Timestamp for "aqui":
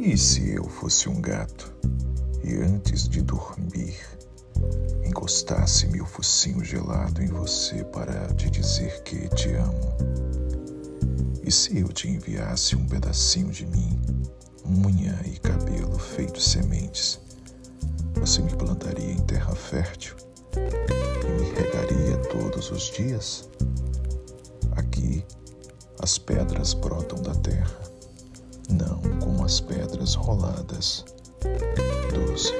24.76-25.24